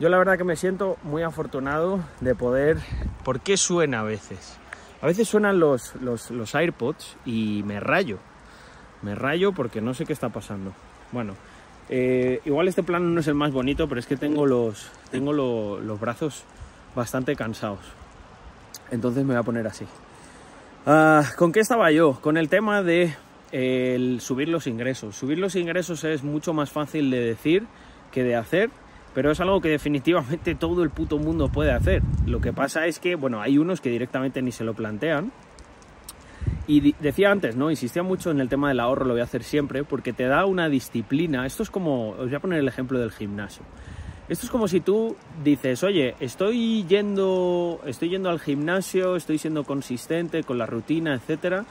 Yo 0.00 0.08
la 0.08 0.16
verdad 0.16 0.38
que 0.38 0.44
me 0.44 0.56
siento 0.56 0.96
muy 1.02 1.22
afortunado 1.22 2.00
de 2.20 2.34
poder... 2.34 2.78
¿Por 3.24 3.40
qué 3.40 3.58
suena 3.58 4.00
a 4.00 4.04
veces? 4.04 4.56
A 5.02 5.06
veces 5.06 5.28
suenan 5.28 5.60
los, 5.60 5.96
los, 5.96 6.30
los 6.30 6.54
AirPods 6.54 7.18
y 7.26 7.62
me 7.66 7.78
rayo. 7.78 8.20
Me 9.02 9.14
rayo 9.14 9.52
porque 9.52 9.82
no 9.82 9.92
sé 9.92 10.06
qué 10.06 10.14
está 10.14 10.30
pasando. 10.30 10.72
Bueno, 11.12 11.34
eh, 11.88 12.40
igual 12.44 12.68
este 12.68 12.82
plano 12.82 13.06
no 13.08 13.20
es 13.20 13.26
el 13.26 13.34
más 13.34 13.52
bonito, 13.52 13.88
pero 13.88 13.98
es 13.98 14.06
que 14.06 14.16
tengo 14.16 14.46
los, 14.46 14.90
tengo 15.10 15.32
los 15.32 16.00
brazos 16.00 16.44
bastante 16.94 17.36
cansados. 17.36 17.80
Entonces 18.90 19.24
me 19.24 19.34
voy 19.34 19.40
a 19.40 19.42
poner 19.42 19.66
así. 19.66 19.86
Ah, 20.86 21.24
¿Con 21.36 21.52
qué 21.52 21.60
estaba 21.60 21.90
yo? 21.90 22.20
Con 22.20 22.36
el 22.36 22.48
tema 22.48 22.82
de 22.82 23.14
el 23.52 24.20
subir 24.20 24.48
los 24.48 24.66
ingresos. 24.66 25.14
Subir 25.14 25.38
los 25.38 25.54
ingresos 25.54 26.02
es 26.04 26.24
mucho 26.24 26.52
más 26.54 26.70
fácil 26.70 27.10
de 27.10 27.20
decir 27.20 27.66
que 28.10 28.24
de 28.24 28.34
hacer, 28.34 28.70
pero 29.14 29.30
es 29.30 29.40
algo 29.40 29.60
que 29.60 29.68
definitivamente 29.68 30.54
todo 30.58 30.82
el 30.82 30.90
puto 30.90 31.18
mundo 31.18 31.48
puede 31.48 31.72
hacer. 31.72 32.02
Lo 32.26 32.40
que 32.40 32.52
pasa 32.52 32.86
es 32.86 32.98
que, 32.98 33.14
bueno, 33.14 33.40
hay 33.40 33.58
unos 33.58 33.80
que 33.80 33.90
directamente 33.90 34.42
ni 34.42 34.52
se 34.52 34.64
lo 34.64 34.74
plantean. 34.74 35.32
Y 36.72 36.94
decía 37.00 37.30
antes, 37.30 37.54
¿no? 37.54 37.70
Insistía 37.70 38.02
mucho 38.02 38.30
en 38.30 38.40
el 38.40 38.48
tema 38.48 38.68
del 38.68 38.80
ahorro, 38.80 39.04
lo 39.04 39.12
voy 39.12 39.20
a 39.20 39.24
hacer 39.24 39.42
siempre, 39.42 39.84
porque 39.84 40.14
te 40.14 40.24
da 40.24 40.46
una 40.46 40.70
disciplina. 40.70 41.44
Esto 41.44 41.64
es 41.64 41.70
como, 41.70 42.12
os 42.12 42.24
voy 42.24 42.34
a 42.34 42.40
poner 42.40 42.60
el 42.60 42.66
ejemplo 42.66 42.98
del 42.98 43.10
gimnasio. 43.10 43.62
Esto 44.26 44.46
es 44.46 44.50
como 44.50 44.66
si 44.66 44.80
tú 44.80 45.14
dices, 45.44 45.82
oye, 45.82 46.14
estoy 46.18 46.84
yendo, 46.84 47.78
estoy 47.84 48.08
yendo 48.08 48.30
al 48.30 48.40
gimnasio, 48.40 49.16
estoy 49.16 49.36
siendo 49.36 49.64
consistente 49.64 50.44
con 50.44 50.56
la 50.56 50.64
rutina, 50.64 51.12
etcétera, 51.12 51.66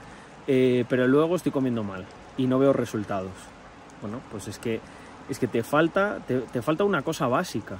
eh, 0.45 0.85
pero 0.87 1.07
luego 1.07 1.35
estoy 1.35 1.51
comiendo 1.51 1.83
mal 1.83 2.05
y 2.37 2.45
no 2.45 2.59
veo 2.59 2.71
resultados. 2.71 3.31
Bueno, 4.03 4.21
pues 4.29 4.49
es 4.49 4.59
que, 4.59 4.81
es 5.27 5.39
que 5.39 5.47
te, 5.47 5.63
falta, 5.63 6.19
te, 6.27 6.61
falta 6.61 6.83
una 6.83 7.01
cosa 7.01 7.25
básica. 7.25 7.77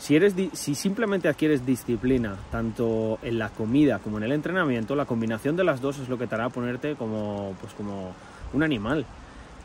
Si, 0.00 0.16
eres, 0.16 0.34
si 0.54 0.74
simplemente 0.74 1.28
adquieres 1.28 1.66
disciplina, 1.66 2.36
tanto 2.50 3.18
en 3.22 3.38
la 3.38 3.50
comida 3.50 3.98
como 3.98 4.16
en 4.16 4.24
el 4.24 4.32
entrenamiento, 4.32 4.96
la 4.96 5.04
combinación 5.04 5.56
de 5.56 5.64
las 5.64 5.82
dos 5.82 5.98
es 5.98 6.08
lo 6.08 6.16
que 6.16 6.26
te 6.26 6.34
hará 6.34 6.48
ponerte 6.48 6.94
como, 6.94 7.54
pues 7.60 7.74
como 7.74 8.14
un 8.54 8.62
animal. 8.62 9.04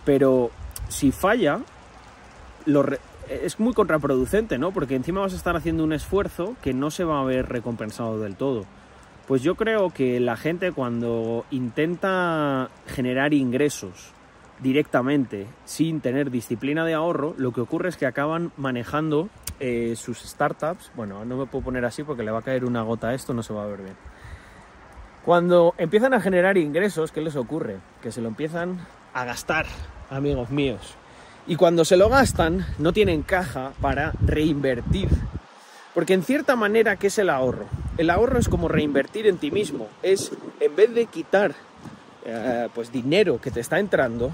Pero 0.03 0.51
si 0.89 1.13
falla, 1.13 1.61
es 3.29 3.59
muy 3.61 3.73
contraproducente, 3.73 4.57
¿no? 4.57 4.71
Porque 4.71 4.95
encima 4.95 5.21
vas 5.21 5.31
a 5.31 5.37
estar 5.37 5.55
haciendo 5.55 5.85
un 5.85 5.93
esfuerzo 5.93 6.57
que 6.61 6.73
no 6.73 6.91
se 6.91 7.05
va 7.05 7.21
a 7.21 7.23
ver 7.23 7.47
recompensado 7.47 8.19
del 8.19 8.35
todo. 8.35 8.65
Pues 9.29 9.41
yo 9.41 9.55
creo 9.55 9.89
que 9.91 10.19
la 10.19 10.35
gente 10.35 10.73
cuando 10.73 11.45
intenta 11.49 12.69
generar 12.87 13.33
ingresos 13.33 14.11
directamente 14.61 15.47
sin 15.63 16.01
tener 16.01 16.29
disciplina 16.29 16.83
de 16.83 16.93
ahorro, 16.93 17.35
lo 17.37 17.53
que 17.53 17.61
ocurre 17.61 17.87
es 17.87 17.95
que 17.95 18.05
acaban 18.05 18.51
manejando 18.57 19.29
eh, 19.59 19.95
sus 19.95 20.19
startups. 20.19 20.91
Bueno, 20.95 21.25
no 21.25 21.37
me 21.37 21.45
puedo 21.45 21.65
poner 21.65 21.85
así 21.85 22.03
porque 22.03 22.23
le 22.23 22.31
va 22.31 22.39
a 22.39 22.43
caer 22.43 22.65
una 22.65 22.81
gota 22.81 23.09
a 23.09 23.13
esto, 23.13 23.33
no 23.33 23.43
se 23.43 23.53
va 23.53 23.63
a 23.63 23.67
ver 23.67 23.81
bien. 23.81 23.95
Cuando 25.23 25.73
empiezan 25.77 26.13
a 26.13 26.21
generar 26.21 26.57
ingresos, 26.57 27.11
¿qué 27.11 27.21
les 27.21 27.35
ocurre? 27.35 27.77
Que 28.01 28.11
se 28.11 28.21
lo 28.21 28.27
empiezan 28.27 28.85
a 29.13 29.25
gastar, 29.25 29.65
amigos 30.09 30.49
míos. 30.51 30.95
Y 31.47 31.55
cuando 31.55 31.85
se 31.85 31.97
lo 31.97 32.09
gastan, 32.09 32.65
no 32.77 32.93
tienen 32.93 33.23
caja 33.23 33.73
para 33.81 34.13
reinvertir. 34.23 35.09
Porque 35.93 36.13
en 36.13 36.23
cierta 36.23 36.55
manera, 36.55 36.97
¿qué 36.97 37.07
es 37.07 37.17
el 37.17 37.29
ahorro? 37.29 37.65
El 37.97 38.09
ahorro 38.09 38.37
es 38.37 38.49
como 38.49 38.67
reinvertir 38.67 39.27
en 39.27 39.37
ti 39.37 39.51
mismo. 39.51 39.87
Es, 40.03 40.31
en 40.59 40.75
vez 40.75 40.93
de 40.93 41.05
quitar 41.05 41.55
eh, 42.25 42.67
pues 42.73 42.91
dinero 42.91 43.39
que 43.39 43.51
te 43.51 43.59
está 43.59 43.79
entrando 43.79 44.31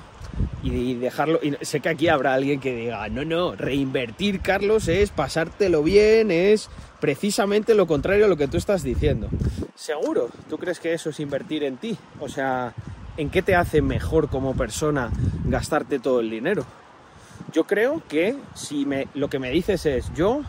y 0.64 0.96
dejarlo. 0.96 1.40
Y 1.42 1.56
sé 1.62 1.80
que 1.80 1.90
aquí 1.90 2.08
habrá 2.08 2.34
alguien 2.34 2.60
que 2.60 2.76
diga, 2.76 3.08
no, 3.10 3.26
no, 3.26 3.56
reinvertir, 3.56 4.42
Carlos, 4.42 4.88
es 4.88 5.10
pasártelo 5.10 5.84
bien, 5.84 6.32
es 6.32 6.70
precisamente 7.00 7.74
lo 7.74 7.88
contrario 7.88 8.26
a 8.26 8.28
lo 8.28 8.38
que 8.38 8.48
tú 8.48 8.58
estás 8.58 8.84
diciendo. 8.84 9.28
Seguro, 9.76 10.30
¿tú 10.50 10.58
crees 10.58 10.80
que 10.80 10.94
eso 10.94 11.10
es 11.10 11.20
invertir 11.20 11.64
en 11.64 11.78
ti? 11.78 11.98
O 12.20 12.30
sea, 12.30 12.74
¿en 13.18 13.30
qué 13.30 13.42
te 13.42 13.56
hace 13.56 13.82
mejor 13.82 14.30
como 14.30 14.56
persona 14.56 15.12
gastarte 15.46 16.00
todo 16.00 16.20
el 16.20 16.30
dinero? 16.30 16.66
Yo 17.52 17.66
creo 17.66 18.02
que 18.08 18.36
si 18.54 18.86
me, 18.86 19.08
lo 19.14 19.30
que 19.30 19.40
me 19.40 19.50
dices 19.50 19.86
es 19.86 20.14
yo 20.14 20.44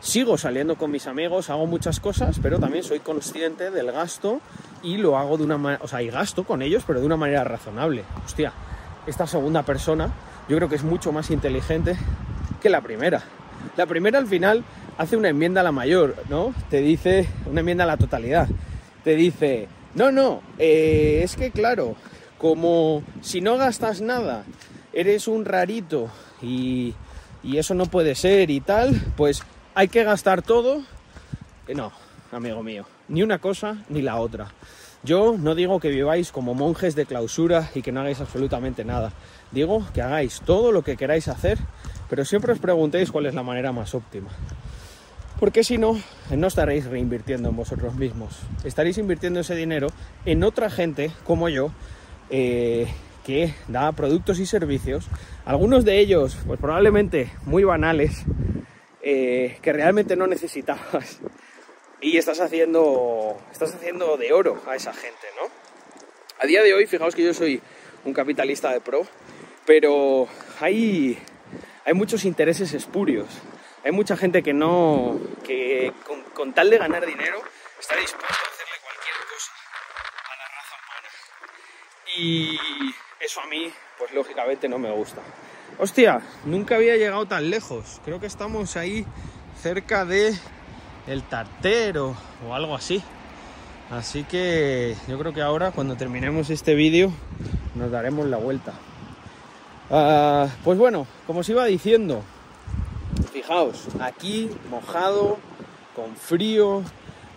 sigo 0.00 0.36
saliendo 0.36 0.76
con 0.76 0.90
mis 0.90 1.06
amigos, 1.06 1.48
hago 1.48 1.66
muchas 1.66 2.00
cosas, 2.00 2.38
pero 2.42 2.58
también 2.58 2.84
soy 2.84 3.00
consciente 3.00 3.70
del 3.70 3.90
gasto 3.92 4.40
y 4.82 4.98
lo 4.98 5.16
hago 5.16 5.38
de 5.38 5.44
una 5.44 5.58
manera, 5.58 5.82
o 5.82 5.88
sea, 5.88 6.02
y 6.02 6.10
gasto 6.10 6.44
con 6.44 6.60
ellos, 6.60 6.82
pero 6.86 7.00
de 7.00 7.06
una 7.06 7.16
manera 7.16 7.44
razonable. 7.44 8.04
Hostia, 8.24 8.52
esta 9.06 9.26
segunda 9.26 9.62
persona 9.62 10.12
yo 10.48 10.56
creo 10.56 10.68
que 10.68 10.76
es 10.76 10.84
mucho 10.84 11.12
más 11.12 11.30
inteligente 11.30 11.96
que 12.60 12.70
la 12.70 12.80
primera. 12.80 13.22
La 13.76 13.86
primera 13.86 14.18
al 14.18 14.26
final 14.26 14.64
hace 14.98 15.16
una 15.16 15.28
enmienda 15.28 15.60
a 15.60 15.64
la 15.64 15.72
mayor, 15.72 16.16
¿no? 16.28 16.54
Te 16.68 16.80
dice 16.80 17.28
una 17.46 17.60
enmienda 17.60 17.84
a 17.84 17.86
la 17.86 17.96
totalidad. 17.96 18.48
Te 19.04 19.16
dice, 19.16 19.68
no, 19.94 20.10
no, 20.12 20.42
eh, 20.58 21.20
es 21.22 21.36
que 21.36 21.50
claro, 21.50 21.96
como 22.38 23.02
si 23.20 23.40
no 23.40 23.56
gastas 23.56 24.00
nada, 24.00 24.44
eres 24.92 25.28
un 25.28 25.44
rarito 25.44 26.08
y, 26.40 26.94
y 27.42 27.58
eso 27.58 27.74
no 27.74 27.86
puede 27.86 28.14
ser 28.14 28.50
y 28.50 28.60
tal, 28.60 29.00
pues 29.16 29.42
hay 29.74 29.88
que 29.88 30.04
gastar 30.04 30.42
todo. 30.42 30.82
Eh, 31.66 31.74
no, 31.74 31.92
amigo 32.30 32.62
mío, 32.62 32.84
ni 33.08 33.22
una 33.22 33.38
cosa 33.38 33.84
ni 33.88 34.02
la 34.02 34.16
otra. 34.16 34.48
Yo 35.04 35.36
no 35.36 35.56
digo 35.56 35.80
que 35.80 35.88
viváis 35.88 36.30
como 36.30 36.54
monjes 36.54 36.94
de 36.94 37.06
clausura 37.06 37.70
y 37.74 37.82
que 37.82 37.90
no 37.90 38.00
hagáis 38.00 38.20
absolutamente 38.20 38.84
nada. 38.84 39.12
Digo 39.50 39.84
que 39.92 40.00
hagáis 40.00 40.40
todo 40.44 40.70
lo 40.70 40.82
que 40.82 40.96
queráis 40.96 41.26
hacer, 41.26 41.58
pero 42.08 42.24
siempre 42.24 42.52
os 42.52 42.60
preguntéis 42.60 43.10
cuál 43.10 43.26
es 43.26 43.34
la 43.34 43.42
manera 43.42 43.72
más 43.72 43.96
óptima. 43.96 44.30
Porque 45.40 45.64
si 45.64 45.76
no, 45.76 45.98
no 46.30 46.46
estaréis 46.46 46.84
reinvirtiendo 46.84 47.48
en 47.48 47.56
vosotros 47.56 47.96
mismos. 47.96 48.38
Estaréis 48.62 48.96
invirtiendo 48.96 49.40
ese 49.40 49.56
dinero 49.56 49.88
en 50.24 50.44
otra 50.44 50.70
gente 50.70 51.10
como 51.24 51.48
yo, 51.48 51.72
eh, 52.30 52.86
que 53.26 53.54
da 53.66 53.90
productos 53.90 54.38
y 54.38 54.46
servicios, 54.46 55.08
algunos 55.44 55.84
de 55.84 55.98
ellos, 55.98 56.38
pues 56.46 56.60
probablemente 56.60 57.32
muy 57.44 57.64
banales, 57.64 58.24
eh, 59.02 59.58
que 59.62 59.72
realmente 59.72 60.14
no 60.14 60.28
necesitabas 60.28 61.20
y 62.02 62.18
estás 62.18 62.40
haciendo, 62.40 63.40
estás 63.52 63.74
haciendo 63.74 64.16
de 64.16 64.32
oro 64.32 64.60
a 64.66 64.74
esa 64.74 64.92
gente, 64.92 65.28
¿no? 65.40 65.48
A 66.40 66.46
día 66.46 66.62
de 66.62 66.74
hoy, 66.74 66.86
fijaos 66.86 67.14
que 67.14 67.22
yo 67.22 67.32
soy 67.32 67.62
un 68.04 68.12
capitalista 68.12 68.72
de 68.72 68.80
pro, 68.80 69.06
pero 69.64 70.26
hay, 70.60 71.16
hay 71.84 71.94
muchos 71.94 72.24
intereses 72.24 72.74
espurios. 72.74 73.28
Hay 73.84 73.92
mucha 73.92 74.16
gente 74.16 74.42
que 74.42 74.52
no, 74.52 75.18
que 75.44 75.92
con, 76.04 76.22
con 76.34 76.52
tal 76.52 76.70
de 76.70 76.78
ganar 76.78 77.06
dinero 77.06 77.40
está 77.80 77.96
dispuesto 77.96 78.34
a 78.34 78.52
hacerle 78.52 78.74
cualquier 78.82 79.14
cosa 79.32 79.52
a 80.24 80.36
la 80.36 80.48
raza 80.48 80.76
humana. 80.82 81.08
Y 82.16 82.58
eso 83.24 83.40
a 83.40 83.46
mí, 83.46 83.72
pues 83.98 84.12
lógicamente 84.12 84.68
no 84.68 84.78
me 84.78 84.90
gusta. 84.90 85.22
Hostia, 85.78 86.20
nunca 86.44 86.74
había 86.76 86.96
llegado 86.96 87.26
tan 87.26 87.48
lejos. 87.48 88.00
Creo 88.04 88.18
que 88.18 88.26
estamos 88.26 88.76
ahí 88.76 89.06
cerca 89.62 90.04
de 90.04 90.34
el 91.06 91.22
tartero 91.22 92.14
o 92.46 92.54
algo 92.54 92.74
así. 92.74 93.02
Así 93.90 94.24
que 94.24 94.96
yo 95.08 95.18
creo 95.18 95.32
que 95.32 95.42
ahora 95.42 95.70
cuando 95.70 95.96
terminemos 95.96 96.50
este 96.50 96.74
vídeo 96.74 97.12
nos 97.74 97.90
daremos 97.90 98.26
la 98.26 98.38
vuelta. 98.38 98.72
Ah, 99.90 100.48
pues 100.64 100.78
bueno, 100.78 101.06
como 101.26 101.40
os 101.40 101.48
iba 101.48 101.64
diciendo, 101.66 102.22
fijaos, 103.32 103.88
aquí 104.00 104.50
mojado, 104.70 105.36
con 105.94 106.16
frío, 106.16 106.82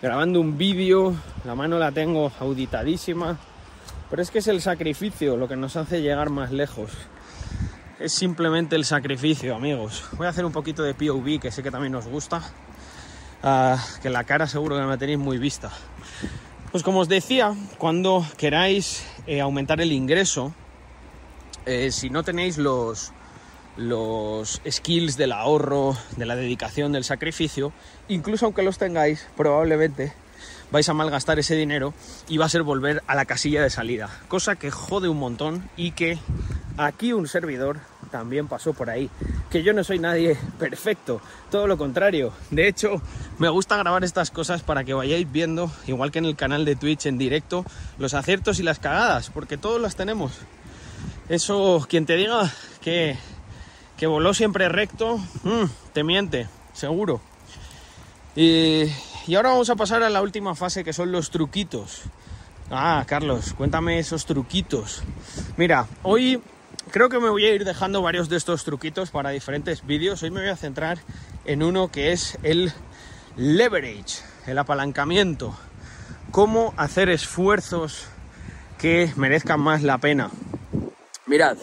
grabando 0.00 0.40
un 0.40 0.56
vídeo, 0.56 1.14
la 1.44 1.54
mano 1.54 1.78
la 1.78 1.92
tengo 1.92 2.32
auditadísima, 2.40 3.36
pero 4.08 4.22
es 4.22 4.30
que 4.30 4.38
es 4.38 4.46
el 4.46 4.62
sacrificio 4.62 5.36
lo 5.36 5.48
que 5.48 5.56
nos 5.56 5.76
hace 5.76 6.00
llegar 6.00 6.30
más 6.30 6.52
lejos 6.52 6.90
es 7.98 8.12
simplemente 8.12 8.76
el 8.76 8.84
sacrificio, 8.84 9.54
amigos. 9.54 10.04
Voy 10.16 10.26
a 10.26 10.30
hacer 10.30 10.44
un 10.44 10.52
poquito 10.52 10.82
de 10.82 10.94
POV, 10.94 11.40
que 11.40 11.50
sé 11.50 11.62
que 11.62 11.70
también 11.70 11.94
os 11.94 12.06
gusta. 12.06 12.42
Ah, 13.42 13.82
que 14.02 14.10
la 14.10 14.24
cara 14.24 14.46
seguro 14.46 14.76
que 14.76 14.82
me 14.82 14.98
tenéis 14.98 15.18
muy 15.18 15.38
vista. 15.38 15.70
Pues 16.72 16.82
como 16.82 17.00
os 17.00 17.08
decía, 17.08 17.54
cuando 17.78 18.26
queráis 18.36 19.06
eh, 19.26 19.40
aumentar 19.40 19.80
el 19.80 19.92
ingreso, 19.92 20.52
eh, 21.64 21.90
si 21.90 22.10
no 22.10 22.22
tenéis 22.22 22.58
los, 22.58 23.12
los 23.76 24.60
skills 24.68 25.16
del 25.16 25.32
ahorro, 25.32 25.96
de 26.16 26.26
la 26.26 26.36
dedicación, 26.36 26.92
del 26.92 27.04
sacrificio, 27.04 27.72
incluso 28.08 28.46
aunque 28.46 28.62
los 28.62 28.78
tengáis, 28.78 29.26
probablemente 29.36 30.12
vais 30.70 30.88
a 30.88 30.94
malgastar 30.94 31.38
ese 31.38 31.54
dinero 31.54 31.94
y 32.28 32.38
va 32.38 32.46
a 32.46 32.48
ser 32.48 32.62
volver 32.62 33.02
a 33.06 33.14
la 33.14 33.24
casilla 33.24 33.62
de 33.62 33.70
salida. 33.70 34.10
Cosa 34.28 34.56
que 34.56 34.70
jode 34.70 35.08
un 35.08 35.18
montón 35.18 35.70
y 35.76 35.92
que 35.92 36.18
Aquí 36.78 37.14
un 37.14 37.26
servidor 37.26 37.78
también 38.10 38.48
pasó 38.48 38.72
por 38.72 38.90
ahí. 38.90 39.10
Que 39.50 39.62
yo 39.62 39.72
no 39.72 39.84
soy 39.84 39.98
nadie 39.98 40.36
perfecto, 40.58 41.20
todo 41.50 41.66
lo 41.66 41.76
contrario. 41.76 42.32
De 42.50 42.68
hecho, 42.68 43.00
me 43.38 43.48
gusta 43.48 43.76
grabar 43.76 44.04
estas 44.04 44.30
cosas 44.30 44.62
para 44.62 44.84
que 44.84 44.94
vayáis 44.94 45.30
viendo, 45.30 45.70
igual 45.86 46.10
que 46.10 46.18
en 46.18 46.24
el 46.26 46.36
canal 46.36 46.64
de 46.64 46.76
Twitch 46.76 47.06
en 47.06 47.18
directo, 47.18 47.64
los 47.98 48.14
aciertos 48.14 48.58
y 48.58 48.62
las 48.62 48.78
cagadas, 48.78 49.30
porque 49.30 49.56
todos 49.56 49.80
las 49.80 49.96
tenemos. 49.96 50.32
Eso, 51.28 51.84
quien 51.88 52.06
te 52.06 52.16
diga 52.16 52.52
que, 52.80 53.16
que 53.96 54.06
voló 54.06 54.32
siempre 54.34 54.68
recto, 54.68 55.18
mm, 55.18 55.64
te 55.92 56.04
miente, 56.04 56.48
seguro. 56.72 57.20
Y, 58.34 58.84
y 59.26 59.34
ahora 59.34 59.50
vamos 59.50 59.70
a 59.70 59.76
pasar 59.76 60.02
a 60.02 60.10
la 60.10 60.22
última 60.22 60.54
fase 60.54 60.84
que 60.84 60.92
son 60.92 61.10
los 61.10 61.30
truquitos. 61.30 62.02
Ah, 62.70 63.04
Carlos, 63.06 63.54
cuéntame 63.54 63.98
esos 63.98 64.26
truquitos. 64.26 65.02
Mira, 65.56 65.86
hoy 66.02 66.40
creo 66.90 67.08
que 67.08 67.18
me 67.18 67.28
voy 67.28 67.44
a 67.44 67.54
ir 67.54 67.64
dejando 67.64 68.02
varios 68.02 68.28
de 68.28 68.36
estos 68.36 68.64
truquitos 68.64 69.10
para 69.10 69.30
diferentes 69.30 69.86
vídeos. 69.86 70.22
Hoy 70.22 70.30
me 70.30 70.40
voy 70.40 70.50
a 70.50 70.56
centrar 70.56 70.98
en 71.44 71.62
uno 71.62 71.88
que 71.88 72.12
es 72.12 72.38
el 72.42 72.72
leverage, 73.36 74.22
el 74.46 74.58
apalancamiento. 74.58 75.56
Cómo 76.30 76.74
hacer 76.76 77.08
esfuerzos 77.08 78.06
que 78.78 79.12
merezcan 79.16 79.60
más 79.60 79.82
la 79.82 79.98
pena. 79.98 80.30
Mirad, 81.26 81.56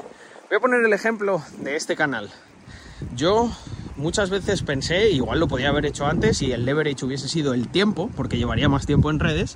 voy 0.50 0.58
a 0.58 0.60
poner 0.60 0.84
el 0.86 0.94
ejemplo 0.94 1.42
de 1.60 1.75
este 1.75 1.96
canal. 1.96 2.32
Yo 3.15 3.51
muchas 3.96 4.30
veces 4.30 4.63
pensé, 4.63 5.10
igual 5.10 5.39
lo 5.39 5.48
podía 5.48 5.70
haber 5.70 5.86
hecho 5.86 6.06
antes 6.06 6.42
y 6.42 6.51
el 6.51 6.65
leverage 6.65 7.06
hubiese 7.06 7.27
sido 7.27 7.53
el 7.53 7.68
tiempo, 7.68 8.10
porque 8.15 8.38
llevaría 8.38 8.70
más 8.70 8.86
tiempo 8.86 9.10
en 9.10 9.20
redes, 9.20 9.56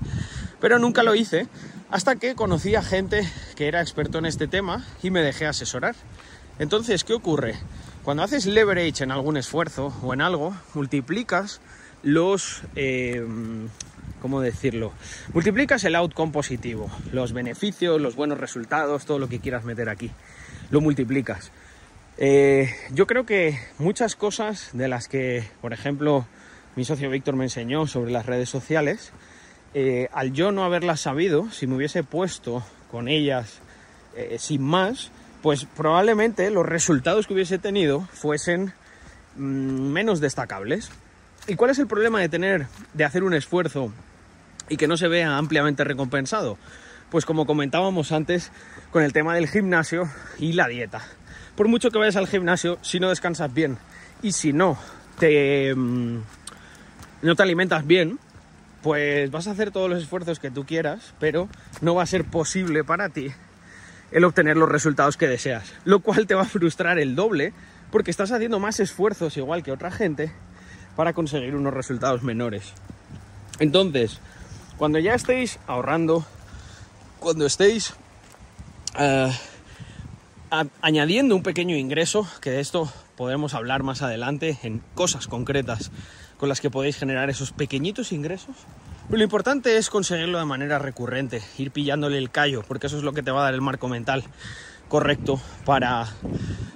pero 0.60 0.80
nunca 0.80 1.04
lo 1.04 1.16
hice 1.16 1.48
hasta 1.90 2.16
que 2.18 2.36
conocí 2.36 2.76
a 2.76 2.82
gente 2.82 3.28
que 3.56 3.68
era 3.68 3.82
experto 3.82 4.18
en 4.18 4.26
este 4.26 4.48
tema 4.48 4.86
y 5.02 5.10
me 5.10 5.22
dejé 5.22 5.46
asesorar. 5.46 5.96
Entonces, 6.60 7.04
¿qué 7.04 7.14
ocurre? 7.14 7.56
Cuando 8.04 8.24
haces 8.24 8.46
leverage 8.46 9.04
en 9.04 9.12
algún 9.12 9.38
esfuerzo 9.38 9.94
o 10.02 10.14
en 10.14 10.22
algo, 10.22 10.56
multiplicas 10.74 11.62
los... 12.04 12.62
Eh, 12.76 13.26
¿Cómo 14.22 14.42
decirlo? 14.42 14.94
Multiplicas 15.32 15.84
el 15.84 15.94
outcome 15.96 16.32
positivo, 16.32 16.90
los 17.12 17.34
beneficios, 17.34 18.02
los 18.02 18.16
buenos 18.16 18.40
resultados, 18.40 19.06
todo 19.06 19.20
lo 19.20 19.30
que 19.30 19.40
quieras 19.40 19.64
meter 19.64 19.90
aquí. 19.90 20.10
Lo 20.72 20.82
multiplicas. 20.82 21.52
Eh, 22.18 22.74
yo 22.92 23.06
creo 23.06 23.28
que 23.28 23.60
muchas 23.78 24.16
cosas 24.16 24.72
de 24.74 24.88
las 24.88 25.08
que, 25.08 25.48
por 25.62 25.72
ejemplo, 25.72 26.26
mi 26.76 26.84
socio 26.84 27.12
Víctor 27.12 27.36
me 27.36 27.46
enseñó 27.46 27.86
sobre 27.86 28.12
las 28.12 28.26
redes 28.26 28.50
sociales, 28.50 29.12
eh, 29.80 30.10
al 30.12 30.34
yo 30.34 30.52
no 30.52 30.64
haberlas 30.64 31.02
sabido, 31.02 31.52
si 31.52 31.68
me 31.68 31.76
hubiese 31.76 32.04
puesto 32.04 32.64
con 32.90 33.08
ellas 33.08 33.60
eh, 34.16 34.38
sin 34.40 34.64
más, 34.64 35.12
pues 35.44 35.66
probablemente 35.66 36.50
los 36.50 36.66
resultados 36.66 37.28
que 37.28 37.36
hubiese 37.36 37.60
tenido 37.60 38.02
fuesen 38.12 38.74
mm, 39.36 39.92
menos 39.92 40.20
destacables. 40.20 40.90
¿Y 41.46 41.56
cuál 41.56 41.70
es 41.70 41.78
el 41.78 41.86
problema 41.86 42.20
de 42.20 42.28
tener, 42.28 42.66
de 42.96 43.06
hacer 43.06 43.24
un 43.24 43.36
esfuerzo 43.36 43.94
y 44.68 44.78
que 44.78 44.88
no 44.88 44.98
se 44.98 45.08
vea 45.08 45.38
ampliamente 45.38 45.84
recompensado? 45.84 46.58
Pues 47.12 47.26
como 47.26 47.46
comentábamos 47.46 48.12
antes 48.12 48.52
con 48.90 49.04
el 49.04 49.14
tema 49.14 49.36
del 49.36 49.48
gimnasio 49.48 50.10
y 50.40 50.54
la 50.54 50.68
dieta 50.68 51.06
por 51.58 51.68
mucho 51.68 51.90
que 51.90 51.98
vayas 51.98 52.16
al 52.16 52.28
gimnasio, 52.28 52.78
si 52.82 53.00
no 53.00 53.10
descansas 53.10 53.52
bien 53.54 53.78
y 54.22 54.32
si 54.32 54.54
no 54.54 54.78
te, 55.20 55.74
mm, 55.76 56.20
no 57.24 57.36
te 57.36 57.44
alimentas 57.44 57.86
bien, 57.86 58.20
pues 58.82 59.32
vas 59.32 59.48
a 59.48 59.52
hacer 59.52 59.72
todos 59.72 59.90
los 59.90 60.04
esfuerzos 60.04 60.40
que 60.40 60.52
tú 60.52 60.66
quieras, 60.66 61.14
pero 61.20 61.50
no 61.82 61.96
va 61.96 62.04
a 62.04 62.08
ser 62.08 62.26
posible 62.26 62.84
para 62.84 63.10
ti 63.10 63.32
el 64.12 64.24
obtener 64.24 64.56
los 64.58 64.70
resultados 64.70 65.18
que 65.18 65.28
deseas, 65.28 65.74
lo 65.84 66.00
cual 66.00 66.28
te 66.28 66.36
va 66.36 66.44
a 66.44 66.46
frustrar 66.46 66.98
el 67.00 67.16
doble 67.16 67.54
porque 67.92 68.12
estás 68.12 68.32
haciendo 68.32 68.60
más 68.60 68.80
esfuerzos 68.80 69.36
igual 69.38 69.64
que 69.64 69.72
otra 69.72 69.92
gente 69.92 70.32
para 70.96 71.14
conseguir 71.14 71.56
unos 71.56 71.74
resultados 71.74 72.24
menores. 72.24 72.74
Entonces, 73.60 74.20
cuando 74.78 75.00
ya 75.00 75.14
estéis 75.14 75.60
ahorrando, 75.68 76.26
cuando 77.20 77.46
estéis 77.46 77.94
uh, 79.00 79.32
añadiendo 80.82 81.36
un 81.36 81.44
pequeño 81.44 81.76
ingreso, 81.76 82.28
que 82.42 82.60
esto 82.60 82.92
podemos 83.18 83.56
hablar 83.56 83.84
más 83.84 84.02
adelante 84.02 84.58
en 84.64 84.82
cosas 84.94 85.28
concretas 85.28 85.92
con 86.38 86.48
las 86.48 86.62
que 86.62 86.70
podéis 86.70 86.96
generar 86.96 87.30
esos 87.30 87.52
pequeñitos 87.52 88.14
ingresos. 88.14 88.56
Pero 89.08 89.18
lo 89.18 89.24
importante 89.24 89.76
es 89.76 89.90
conseguirlo 89.90 90.38
de 90.38 90.46
manera 90.46 90.80
recurrente, 90.80 91.42
ir 91.58 91.72
pillándole 91.72 92.18
el 92.18 92.30
callo, 92.30 92.64
porque 92.68 92.88
eso 92.88 92.98
es 92.98 93.04
lo 93.04 93.14
que 93.14 93.24
te 93.24 93.32
va 93.32 93.42
a 93.42 93.44
dar 93.46 93.54
el 93.54 93.62
marco 93.62 93.88
mental 93.88 94.24
correcto 94.88 95.42
para, 95.66 96.08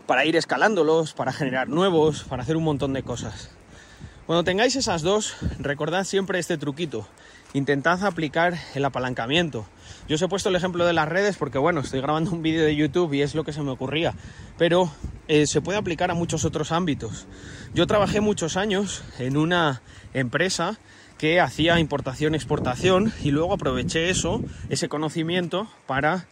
para 0.08 0.26
ir 0.26 0.36
escalándolos, 0.36 1.14
para 1.14 1.32
generar 1.32 1.70
nuevos, 1.70 2.24
para 2.24 2.44
hacer 2.44 2.58
un 2.58 2.64
montón 2.64 2.94
de 2.94 3.04
cosas. 3.04 3.52
Cuando 4.26 4.44
tengáis 4.44 4.76
esas 4.76 5.02
dos, 5.02 5.36
recordad 5.60 6.06
siempre 6.06 6.40
este 6.40 6.58
truquito. 6.58 7.08
Intentad 7.54 8.06
aplicar 8.06 8.58
el 8.76 8.86
apalancamiento. 8.86 9.66
Yo 10.08 10.16
os 10.16 10.22
he 10.22 10.28
puesto 10.30 10.48
el 10.48 10.56
ejemplo 10.56 10.86
de 10.86 10.94
las 10.94 11.10
redes 11.10 11.36
porque, 11.36 11.58
bueno, 11.58 11.82
estoy 11.82 12.00
grabando 12.00 12.32
un 12.32 12.42
vídeo 12.42 12.64
de 12.64 12.78
YouTube 12.78 13.14
y 13.14 13.22
es 13.22 13.36
lo 13.36 13.44
que 13.44 13.52
se 13.52 13.62
me 13.62 13.72
ocurría, 13.72 14.14
pero 14.58 14.90
eh, 15.28 15.46
se 15.48 15.60
puede 15.60 15.78
aplicar 15.78 16.12
a 16.12 16.14
muchos 16.14 16.46
otros 16.46 16.72
ámbitos. 16.72 17.28
Yo 17.74 17.88
trabajé 17.88 18.22
muchos 18.22 18.56
años 18.56 19.04
en 19.20 19.36
una 19.36 19.82
empresa 20.14 20.78
que 21.18 21.42
hacía 21.42 21.78
importación-exportación 21.78 23.12
y 23.22 23.32
luego 23.32 23.54
aproveché 23.54 24.10
eso, 24.10 24.42
ese 24.70 24.88
conocimiento, 24.88 25.68
para 25.88 26.28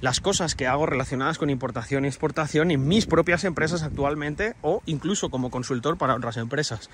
las 0.00 0.20
cosas 0.20 0.56
que 0.56 0.66
hago 0.66 0.86
relacionadas 0.86 1.38
con 1.38 1.50
importación 1.50 2.04
y 2.04 2.08
exportación 2.08 2.72
en 2.72 2.86
mis 2.88 3.06
propias 3.06 3.44
empresas 3.44 3.84
actualmente 3.84 4.56
o 4.60 4.82
incluso 4.86 5.30
como 5.30 5.52
consultor 5.52 5.98
para 5.98 6.16
otras 6.16 6.36
empresas. 6.36 6.90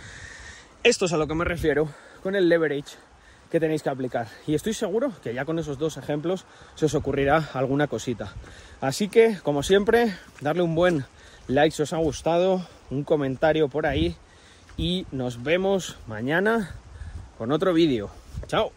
Esto 0.84 1.06
es 1.06 1.12
a 1.14 1.16
lo 1.16 1.26
que 1.26 1.34
me 1.34 1.46
refiero 1.46 1.88
con 2.22 2.36
el 2.36 2.48
leverage 2.48 2.96
que 3.50 3.60
tenéis 3.60 3.82
que 3.82 3.90
aplicar. 3.90 4.28
Y 4.46 4.54
estoy 4.54 4.74
seguro 4.74 5.12
que 5.22 5.34
ya 5.34 5.44
con 5.44 5.58
esos 5.58 5.78
dos 5.78 5.96
ejemplos 5.96 6.44
se 6.74 6.86
os 6.86 6.94
ocurrirá 6.94 7.50
alguna 7.52 7.88
cosita. 7.88 8.32
Así 8.80 9.08
que, 9.08 9.38
como 9.42 9.62
siempre, 9.62 10.14
darle 10.40 10.62
un 10.62 10.74
buen 10.74 11.04
like 11.48 11.74
si 11.74 11.82
os 11.82 11.92
ha 11.92 11.98
gustado, 11.98 12.66
un 12.90 13.04
comentario 13.04 13.68
por 13.68 13.86
ahí 13.86 14.16
y 14.76 15.06
nos 15.10 15.42
vemos 15.42 15.98
mañana 16.06 16.74
con 17.36 17.52
otro 17.52 17.74
vídeo. 17.74 18.10
¡Chao! 18.46 18.72